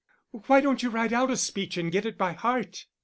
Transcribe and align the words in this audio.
"Why 0.47 0.61
don't 0.61 0.81
you 0.81 0.89
write 0.89 1.13
out 1.13 1.29
a 1.29 1.37
speech 1.37 1.77
and 1.77 1.91
get 1.91 2.07
it 2.07 2.17
by 2.17 2.33
heart?" 2.33 2.87